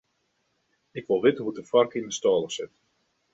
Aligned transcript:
Ik 0.99 1.05
wol 1.07 1.21
witte 1.23 1.41
hoe't 1.43 1.59
de 1.59 1.69
foarke 1.71 1.97
yn 1.99 2.07
'e 2.09 2.15
stâle 2.17 2.49
sit. 2.55 2.73